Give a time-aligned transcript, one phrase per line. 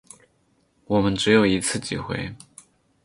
[0.85, 2.33] 我们只有一次机会